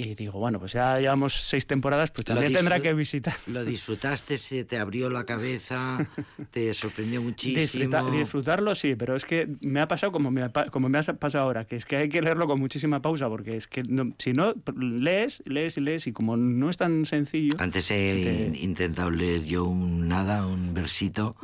[0.00, 3.34] Y digo, bueno, pues ya llevamos seis temporadas, pues también tendrá que visitar.
[3.48, 6.08] Lo disfrutaste, se te abrió la cabeza,
[6.52, 7.82] te sorprendió muchísimo.
[7.82, 11.42] Disfruta- disfrutarlo sí, pero es que me ha pasado como me como me ha pasado
[11.44, 14.32] ahora, que es que hay que leerlo con muchísima pausa, porque es que no- si
[14.34, 17.56] no, lees, lees y lees, y como no es tan sencillo...
[17.58, 21.34] Antes he te- intentado leer yo un nada, un versito,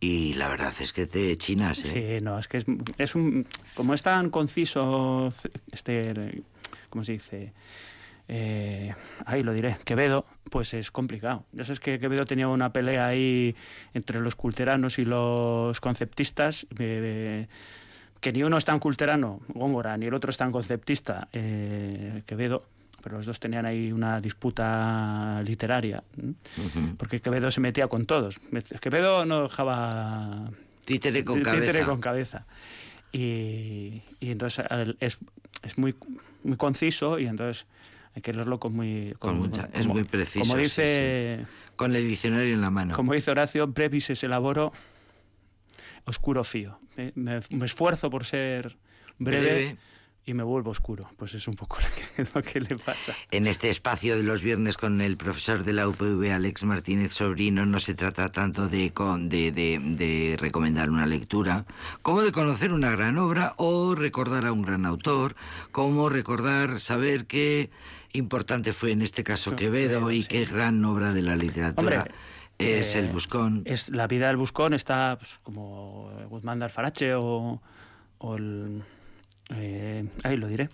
[0.00, 2.18] y la verdad es que te chinas, ¿eh?
[2.18, 2.66] Sí, no, es que es,
[2.98, 3.46] es un...
[3.74, 5.28] Como es tan conciso,
[5.70, 6.42] este,
[6.90, 7.52] ¿cómo se dice?
[8.34, 8.94] Eh,
[9.26, 11.44] ahí lo diré, Quevedo, pues es complicado.
[11.52, 13.54] Ya sabes que Quevedo tenía una pelea ahí
[13.92, 17.46] entre los culteranos y los conceptistas, eh,
[18.22, 22.64] que ni uno es tan culterano, Góngora, ni el otro es tan conceptista, eh, Quevedo,
[23.02, 26.32] pero los dos tenían ahí una disputa literaria, ¿m?
[26.56, 26.96] Ujú.
[26.96, 28.40] porque Quevedo se metía con todos.
[28.80, 30.50] Quevedo no dejaba
[30.86, 31.84] Títere con Títere cabeza.
[31.84, 32.46] con cabeza.
[33.12, 34.64] Y, y entonces
[35.00, 35.18] es,
[35.62, 35.94] es muy,
[36.44, 37.66] muy conciso y entonces
[38.14, 39.14] hay que leerlo con muy...
[39.18, 41.46] Con mucha- es muy preciso, Como sí, dice,
[41.76, 42.94] Con el diccionario en la mano.
[42.94, 44.72] como dice Horacio, brevis es elaboro,
[46.04, 46.78] oscuro fío.
[46.96, 48.76] Me, me- me esfuerzo por ser
[49.18, 49.76] breve, Breve.
[50.26, 51.08] y me vuelvo oscuro.
[51.16, 51.78] Pues es un poco
[52.16, 53.14] lo que, lo que le pasa.
[53.30, 57.64] En este espacio de los viernes con el profesor de la UPV, Alex Martínez Sobrino,
[57.66, 61.64] no se trata tanto de, con- de, de- de recomendar una lectura,
[62.02, 65.34] como de conocer una gran obra o recordar a un gran autor,
[65.70, 67.70] como recordar, saber qué
[68.12, 72.14] importante fue en este caso Quevedo y qué gran obra de la literatura Hombre,
[72.58, 73.62] es eh, El Buscón.
[73.64, 77.60] Es, la vida del Buscón está pues, como Guzmán de Alfarache o,
[78.18, 78.82] o el...
[79.50, 80.68] eh, ahí lo diré.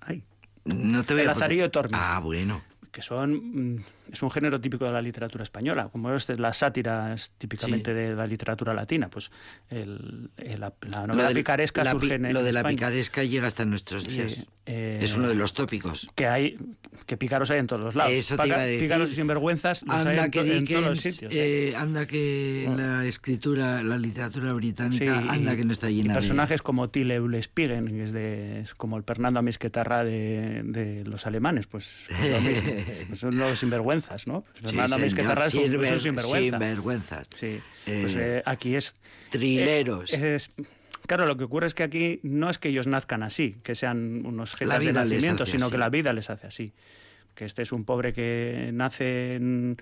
[0.00, 0.22] Ahí.
[0.64, 2.00] No te voy El a Lazarillo de Tormes.
[2.02, 2.62] Ah, bueno.
[2.92, 7.12] que son mm, es un género típico de la literatura española, como es la sátira
[7.14, 7.96] es típicamente Sí.
[7.96, 9.30] de la literatura latina, pues
[9.70, 12.76] el- el- la, la novela del- picaresca la surge en Lo de la España.
[12.76, 14.48] picaresca llega hasta nuestros Sí, días.
[14.66, 16.08] eh, es uno de los tópicos.
[16.14, 16.58] que hay
[17.06, 18.12] que pícaros hay en todos los lados.
[18.12, 18.80] Eso te Paca- iba a decir.
[18.88, 21.32] Pícaros y sinvergüenzas los hay Anda en, que, to- en todos los Dickens, sitios.
[21.32, 21.68] ¿eh?
[21.70, 25.94] eh, anda que la escritura, la literatura británica, Sí, anda y- que no está y
[26.02, 31.04] llena personajes como Tille Spigen, que es, de, es como el Fernando Amisquetarra de, de
[31.04, 32.68] los alemanes, pues, pues lo mismo.
[33.08, 34.42] Pues son los sinvergüenzas, ¿no?
[34.42, 34.68] Pues de...
[34.70, 36.50] Sí, Fernando señor, Amisquetarra es un, es un sinver- sinvergüenza.
[36.58, 37.26] sinvergüenzas.
[37.34, 38.94] Sí, Eh, pues eh, aquí es...
[39.30, 40.12] trileros.
[40.12, 40.50] eh, es-
[41.06, 44.24] claro, lo que ocurre es que aquí no es que ellos nazcan así, que sean
[44.26, 45.72] unos jetas de nacimiento, sino así.
[45.72, 46.72] que la vida les hace así.
[47.34, 49.76] Que este es un pobre que nace en,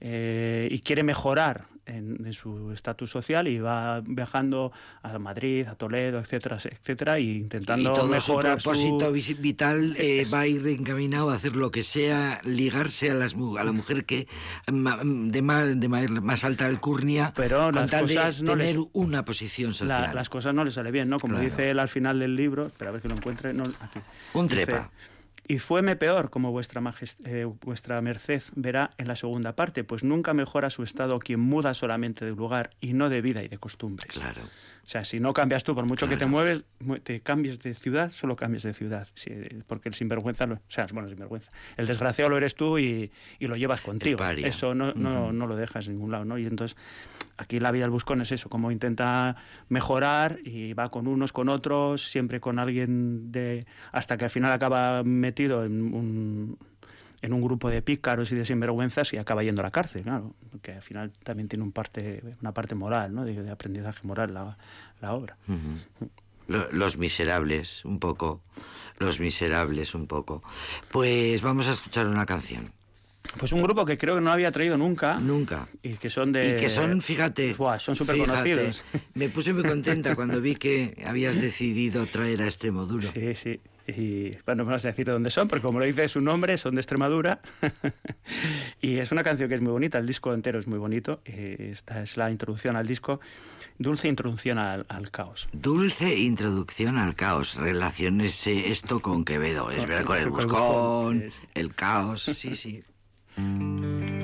[0.00, 4.72] eh, y quiere mejorar en, en su estatus social y va viajando
[5.02, 9.94] a Madrid, a Toledo, etcétera, etcétera, y y intentando todo su mejorar propósito vis- vital
[9.98, 13.72] eh, va a ir encaminado a hacer lo que sea, ligarse a, las, a la
[13.72, 14.26] mujer que
[14.66, 15.88] de, ma- de
[16.20, 19.76] más alta alcurnia, Pero con las tal de cosas no tener les- una posición La-
[19.76, 20.10] social.
[20.14, 21.18] las cosas no le sale bien, ¿no?
[21.18, 21.44] Como Claro.
[21.48, 23.52] dice él al final del libro, espera a ver que lo encuentre.
[23.52, 24.00] No, aquí.
[24.34, 24.90] Un Dice, trepa.
[25.50, 30.04] Y fueme peor, como vuestra, majest- eh, vuestra merced verá en la segunda parte, pues
[30.04, 33.58] nunca mejora su estado quien muda solamente de lugar y no de vida y de
[33.58, 34.12] costumbres.
[34.12, 34.42] Claro.
[34.82, 37.74] O sea, si no cambias tú, por mucho que te mueves, mu- te cambies de
[37.74, 39.06] ciudad, solo cambies de ciudad.
[39.14, 39.30] Sí,
[39.66, 41.50] porque el sinvergüenza, lo- o sea, bueno, sinvergüenza.
[41.76, 44.18] El desgraciado lo eres tú y, y lo llevas contigo.
[44.44, 46.38] Eso no, no, no lo dejas en ningún lado, ¿no?
[46.38, 46.76] Y entonces,
[47.36, 49.36] aquí la vida del buscón es eso, como intenta
[49.68, 53.66] mejorar y va con unos, con otros, siempre con alguien de...
[53.92, 56.58] hasta que al final acaba metido en un
[57.22, 60.34] en un grupo de pícaros y de sinvergüenzas y acaba yendo a la cárcel, claro,
[60.62, 63.24] que al final también tiene un parte, una parte moral, ¿no?
[63.24, 64.56] de, de aprendizaje moral la,
[65.00, 65.36] la obra.
[66.48, 68.40] Lo- Los miserables, un poco.
[68.98, 70.42] Los miserables, un poco.
[70.90, 72.72] Pues vamos a escuchar una canción.
[73.38, 75.20] Pues un grupo que creo que no había traído nunca.
[75.20, 75.68] Nunca.
[75.82, 76.50] Y que son de...
[76.52, 77.54] Y que son, fíjate.
[77.54, 78.82] Buah, son súper conocidos.
[79.14, 83.08] Me puse muy contenta cuando vi que habías decidido traer a Extremo Duro.
[83.12, 83.60] Sí, sí.
[83.96, 86.56] Y bueno, no vas a decir de dónde son, porque como lo dice su nombre,
[86.58, 87.40] son de Extremadura.
[88.80, 91.20] y es una canción que es muy bonita, el disco entero es muy bonito.
[91.24, 93.20] Eh, Esta es la introducción al disco,
[93.78, 95.48] dulce introducción al, al caos.
[95.52, 97.56] Dulce introducción al caos.
[97.56, 99.70] Relaciones esto con Quevedo.
[99.70, 101.24] Es verdad, con el buscón,
[101.54, 102.22] el caos.
[102.24, 102.82] Sí, sí.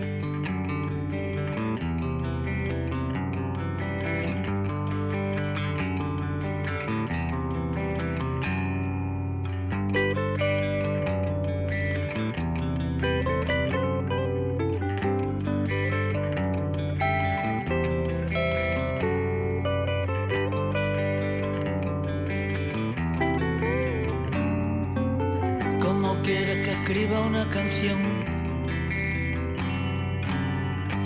[26.97, 28.01] escriba una canción?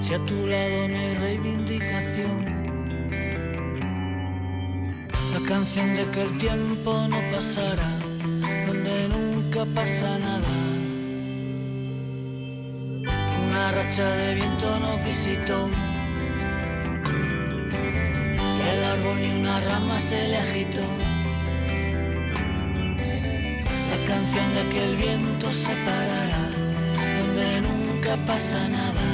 [0.01, 2.39] Si a tu lado no hay reivindicación.
[5.35, 7.91] La canción de que el tiempo no pasará,
[8.69, 10.55] donde nunca pasa nada.
[13.49, 15.69] Una racha de viento nos visitó.
[18.59, 21.10] Y el árbol ni una rama se le agitó.
[24.11, 26.45] Canción de que el viento se parará,
[27.19, 29.10] donde nunca pasa nada.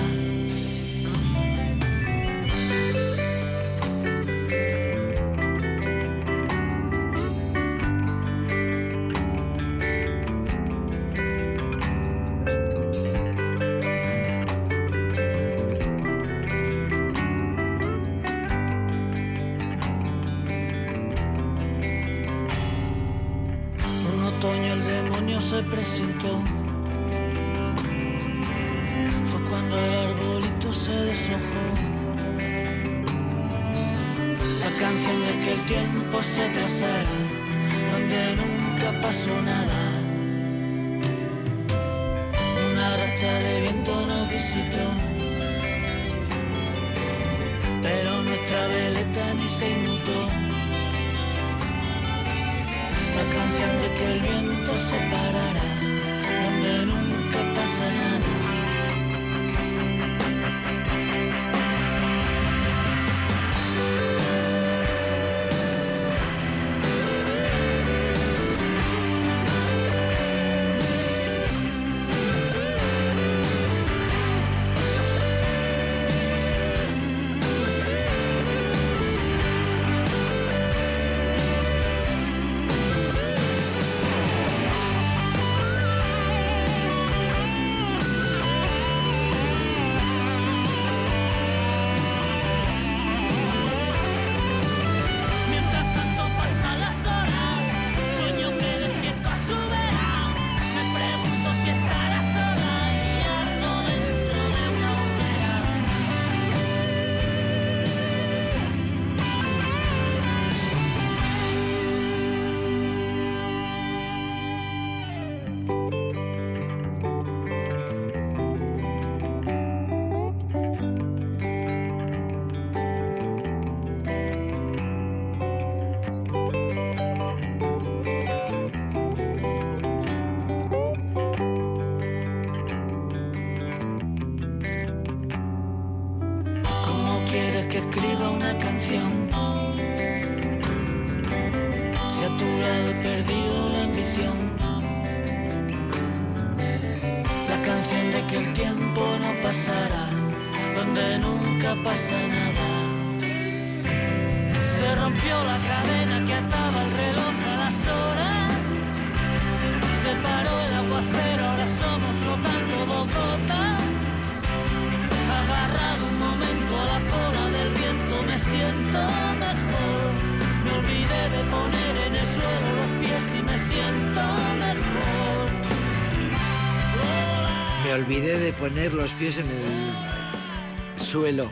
[177.97, 181.49] Olvidé de poner los pies en el suelo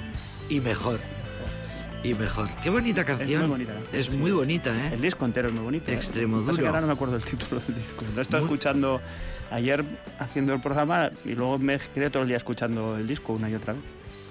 [0.48, 1.00] y mejor.
[2.02, 2.48] Y mejor.
[2.62, 3.40] Qué bonita canción.
[3.40, 4.36] muy bonita canción, Es sí, muy sí.
[4.36, 4.90] bonita, ¿eh?
[4.92, 5.90] El disco entero es muy bonito.
[5.90, 5.94] ¿eh?
[5.94, 6.52] Extremoduro.
[6.52, 8.04] Lo que ahora no me acuerdo el título del disco.
[8.14, 9.00] Lo he estado Muy- escuchando
[9.50, 9.82] ayer
[10.18, 13.54] haciendo el programa y luego me quedé todo el día escuchando el disco una y
[13.54, 13.82] otra vez.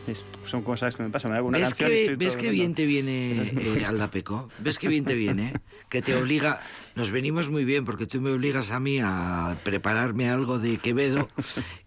[0.07, 1.31] Es- son cosas que me pasan.
[1.31, 3.41] Me hago una ¿Ves canción y que, estoy ves que bien te viene
[3.79, 4.49] eh, Aldapeco?
[4.59, 5.53] ¿Ves que bien te viene?
[5.89, 6.61] Que te obliga...
[6.95, 11.29] Nos venimos muy bien porque tú me obligas a mí a prepararme algo de Quevedo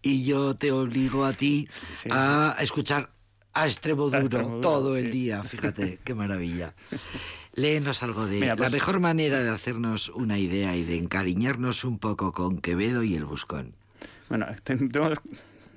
[0.02, 2.08] y yo te obligo a ti Sí.
[2.10, 3.10] a escuchar
[3.52, 5.42] a extremo A duro Extremoduro, todo el día.
[5.42, 6.74] Fíjate, qué maravilla.
[7.54, 11.84] Léenos algo de Mira, la pues- mejor manera de hacernos una idea y de encariñarnos
[11.84, 13.72] un poco con Quevedo y el Buscón.
[14.28, 15.12] Bueno, te- tengo-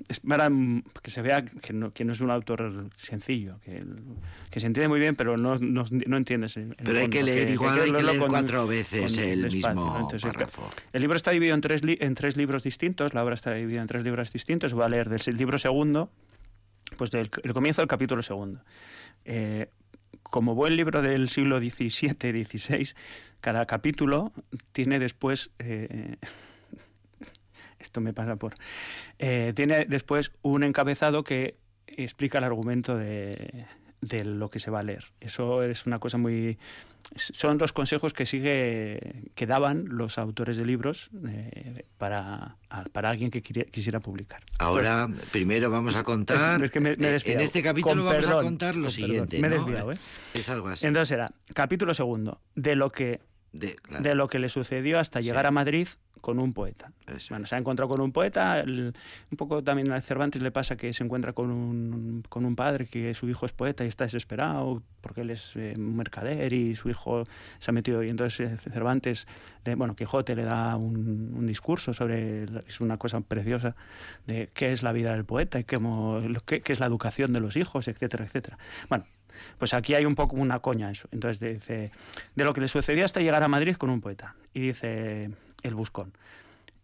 [0.09, 3.77] es para mm, que se vea que no, que no es un autor sencillo, que,
[3.77, 4.01] el-
[4.51, 6.57] que se entiende muy bien, pero no, no, no entiendes.
[6.57, 9.95] en el Pero hay que leer igual, hay que leer cuatro veces el mismo.
[9.99, 10.67] Entonces, el- párrafo.
[10.91, 13.81] El libro está dividido en tres, li- en tres libros distintos, la obra está dividida
[13.81, 14.73] en tres libros distintos.
[14.73, 16.11] Voy a leer del libro segundo,
[16.97, 18.61] pues del el comienzo del capítulo segundo.
[19.25, 19.69] Eh,
[20.23, 22.93] como buen libro del siglo XVII, XVI,
[23.41, 24.33] cada capítulo
[24.71, 25.51] tiene después...
[25.59, 26.17] eh,
[27.79, 28.55] esto me pasa por...
[29.17, 31.57] eh, tiene después un encabezado que
[31.87, 33.65] explica el argumento de,
[34.01, 35.05] de lo que se va a leer.
[35.19, 36.57] Eso es una cosa muy...
[37.15, 38.99] Son los consejos que sigue
[39.33, 42.57] que daban los autores de libros eh, para,
[42.91, 44.43] para alguien que quisiera publicar.
[44.59, 46.61] Ahora, primero vamos a contar.
[46.61, 49.39] es que me- me eh, en este capítulo Con vamos a contar lo con siguiente.
[49.39, 49.41] perdón.
[49.41, 49.65] Me he ¿no?
[49.65, 49.97] desviado, ¿eh?
[50.35, 50.85] Es algo así.
[50.85, 53.21] Entonces era, capítulo segundo, de lo que,
[53.51, 55.25] De- claro, de lo que le sucedió hasta Sí.
[55.27, 55.87] llegar a Madrid
[56.21, 56.91] con un poeta.
[57.07, 57.27] eso.
[57.29, 58.93] Bueno, se ha encontrado con un poeta, el-
[59.31, 62.85] un poco también a Cervantes le pasa que se encuentra con un, con un padre
[62.87, 66.75] que su hijo es poeta y está desesperado porque él es eh, un mercader y
[66.75, 67.23] su hijo
[67.57, 69.27] se ha metido y entonces eh, Cervantes,
[69.65, 73.75] le- bueno, Quijote le da un, un discurso sobre, es una cosa preciosa,
[74.27, 77.39] de qué es la vida del poeta y cómo- qué, qué es la educación de
[77.39, 78.57] los hijos, etcétera, etcétera.
[78.89, 79.05] Bueno,
[79.57, 81.07] pues aquí hay un poco una coña eso.
[81.11, 81.91] Entonces dice,
[82.35, 84.35] de lo que le sucedió hasta llegar a Madrid con un poeta.
[84.53, 85.31] Y dice
[85.63, 86.13] el buscón,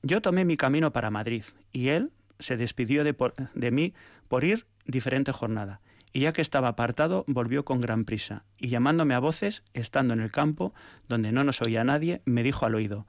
[0.03, 3.15] yo tomé mi camino para Madrid y él se despidió de,
[3.53, 3.93] de mí
[4.27, 5.81] por ir diferente jornada.
[6.13, 10.21] Y ya que estaba apartado, volvió con gran prisa, y llamándome a voces, estando en
[10.21, 10.73] el campo,
[11.09, 13.05] donde no nos oía nadie, me dijo al oído,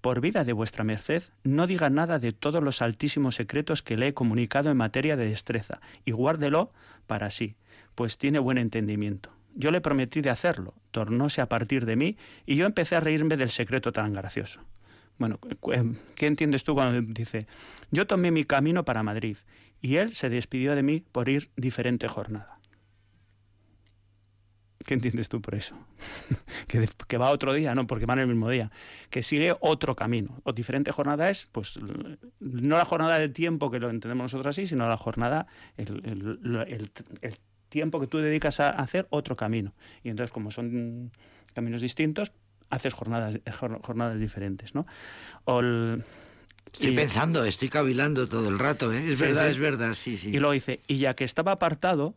[0.00, 4.08] por vida de vuestra merced, no diga nada de todos los altísimos secretos que le
[4.08, 6.72] he comunicado en materia de destreza, y guárdelo
[7.06, 7.56] para sí,
[7.96, 9.32] pues tiene buen entendimiento.
[9.56, 13.36] Yo le prometí de hacerlo, tornóse a partir de mí, y yo empecé a reírme
[13.36, 14.60] del secreto tan gracioso.
[15.18, 15.40] Bueno,
[15.72, 17.46] eh, ¿qué entiendes tú cuando dice,
[17.90, 19.38] yo tomé mi camino para Madrid
[19.80, 22.60] y él se despidió de mí por ir diferente jornada?
[24.84, 25.74] ¿Qué entiendes tú por eso?
[27.08, 28.70] que, va otro día, no, porque va en el mismo día.
[29.10, 30.40] Que sigue otro camino.
[30.44, 31.78] O diferente jornada es, pues,
[32.38, 36.38] no la jornada de tiempo que lo entendemos nosotros así, sino la jornada, el-
[36.68, 36.90] el
[37.68, 39.72] tiempo que tú dedicas a hacer otro camino.
[40.02, 41.10] Y entonces, como son
[41.54, 42.32] caminos distintos,
[42.70, 44.86] haces jornadas, jor- jornadas diferentes, ¿no?
[45.44, 46.02] O el-
[46.72, 49.12] Estoy y- pensando, estoy cavilando todo el rato, ¿eh?
[49.12, 49.50] Es Sí, verdad, sí.
[49.52, 50.28] es verdad, sí, sí.
[50.30, 52.14] Y luego dice, y ya que estaba apartado,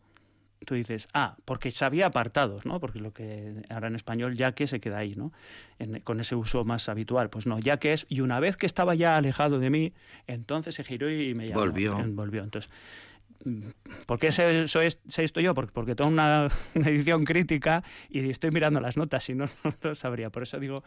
[0.66, 2.80] tú dices, ah, porque se había apartados, ¿no?
[2.80, 5.32] Porque lo que ahora en español ya que se queda ahí, ¿no?
[5.78, 7.30] En- con ese uso más habitual.
[7.30, 9.94] Pues no, ya que es, y una vez que estaba ya alejado de mí,
[10.26, 11.60] entonces se giró y me llamó.
[11.60, 11.98] Volvió.
[11.98, 12.42] Eh, Volvió.
[12.42, 12.70] Entonces,
[14.06, 15.54] ¿por qué sé, soy- sé esto yo?
[15.54, 19.74] Porque, porque tengo una, una edición crítica y estoy mirando las notas, si no, no
[19.82, 20.30] lo sabría.
[20.30, 20.82] Por eso digo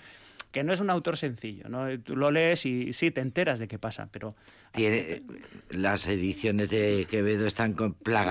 [0.52, 1.88] que no es un autor sencillo, ¿no?
[2.02, 4.36] Tú lo lees y sí, te enteras de qué pasa, pero...
[4.72, 5.24] Tiene,
[5.72, 7.74] las ediciones de Quevedo están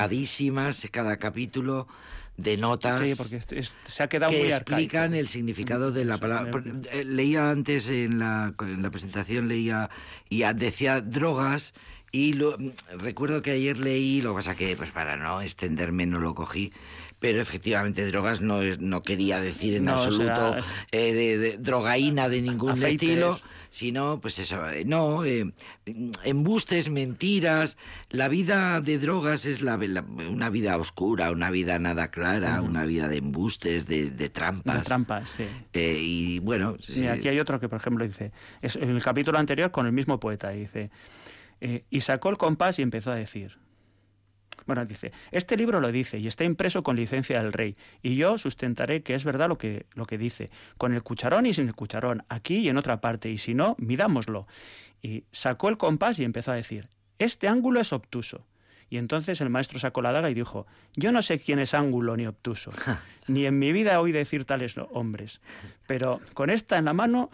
[0.02, 1.88] plagadísimas, cada capítulo
[2.36, 5.20] de notas Sí, porque es- es- se ha quedado que muy explican arcaico.
[5.20, 6.62] el significado de la palabra.
[6.64, 9.90] eh, eh, Leía antes en la, en la presentación, leía
[10.28, 11.74] y decía drogas
[12.12, 16.04] y lo, mm, recuerdo que ayer leí, lo que pasa que pues para no extenderme
[16.06, 16.72] no lo cogí,
[17.18, 22.28] pero efectivamente drogas no, no quería decir en No, absoluto será- eh, de, de drogaína
[22.28, 23.08] de ningún Afeites.
[23.08, 23.38] estilo,
[23.70, 25.50] sino pues eso, eh, no, eh,
[26.24, 27.78] embustes, mentiras,
[28.10, 32.84] la vida de drogas es la, la- una vida oscura, una vida nada clara, una
[32.84, 34.78] vida de embustes, de, de trampas.
[34.78, 35.44] De trampas, sí.
[35.72, 39.38] Eh, y bueno, Y aquí hay otro que, por ejemplo, dice, es en el capítulo
[39.38, 40.90] anterior con el mismo poeta, dice,
[41.64, 43.56] eh, y sacó el compás y empezó a decir,
[44.66, 48.36] Bueno, dice, este libro lo dice y está impreso con licencia del rey, y yo
[48.36, 51.76] sustentaré que es verdad lo que, lo que dice, con el cucharón y sin el
[51.76, 54.48] cucharón, aquí y en otra parte, y si no, midámoslo.
[55.02, 56.88] Y sacó el compás y empezó a decir,
[57.20, 58.44] este ángulo es obtuso.
[58.90, 62.16] Y entonces el maestro sacó la daga y dijo, yo no sé quién es ángulo
[62.16, 62.72] ni obtuso,
[63.28, 65.40] ni en mi vida oí decir tales hombres,
[65.86, 67.30] pero con esta en la mano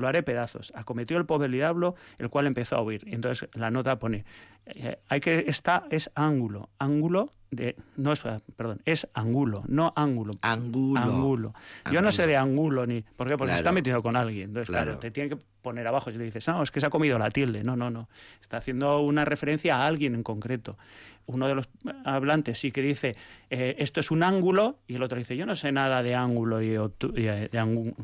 [0.00, 0.72] lo haré pedazos.
[0.74, 3.06] Acometió el pobre diablo, el cual empezó a huir.
[3.06, 4.24] Y entonces la nota pone,
[4.66, 8.22] eh, hay que, esta es ángulo, ángulo de, no es,
[8.56, 10.34] perdón, es ángulo, no ángulo.
[10.40, 11.00] Angulo.
[11.00, 11.54] Angulo.
[11.90, 13.36] Yo no sé de ángulo ni, ¿por qué?
[13.36, 13.56] Porque Claro.
[13.56, 14.50] está metido con alguien.
[14.50, 14.84] Entonces, claro.
[14.84, 14.98] Claro.
[15.00, 17.30] te tiene que poner abajo si le dices, no, es que se ha comido la
[17.30, 17.64] tilde.
[17.64, 18.08] No, no, no.
[18.40, 20.78] Está haciendo una referencia a alguien en concreto.
[21.26, 21.68] Uno de los
[22.04, 23.16] hablantes sí que dice,
[23.50, 26.60] eh, esto es un ángulo, y el otro dice, yo no sé nada de ángulo
[26.62, 27.94] y, obtu- y, eh, de angu-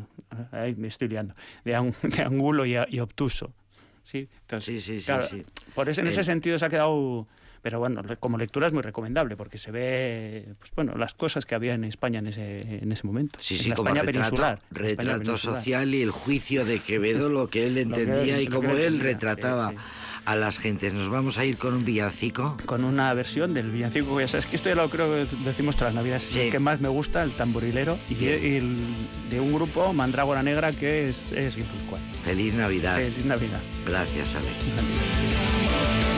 [0.53, 3.53] ay, me estoy liando, de, ángulo y, y obtuso.
[4.03, 5.45] Sí, Entonces, Sí, sí, sí, claro, sí.
[5.75, 7.27] Por eso, en ese sentido se ha quedado...
[7.63, 11.57] Pero bueno, como lectura es muy recomendable porque se ve, pues bueno, las cosas que
[11.57, 13.41] había en España en ese, en ese momento.
[13.41, 14.53] Sí, en sí, la como España retrato, peninsular.
[14.71, 15.57] en España retrato peninsular.
[15.65, 19.71] social y el juicio de Quevedo, lo que él que entendía y cómo él retrataba
[19.71, 19.77] sí.
[20.27, 20.93] A las gentes.
[20.93, 22.57] Nos vamos a ir con un villancico.
[22.67, 25.95] Con una versión del villancico, ya sabes que esto ya lo creo que decimos tras
[25.95, 26.41] Navidad, es Sí.
[26.41, 28.41] el que más me gusta, el tamborilero, y, Bien.
[28.45, 28.77] y el,
[29.31, 31.57] de un grupo, Mandrágora Negra, que es, es.
[32.25, 32.97] Feliz Navidad.
[32.97, 33.61] Feliz Navidad.
[33.87, 34.73] Gracias, Alex.
[34.79, 36.16] El